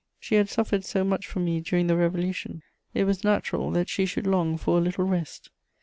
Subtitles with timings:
[0.19, 4.07] She had suffered so much for me during the Revolution; it was natural that she
[4.07, 5.51] should long for a little rest.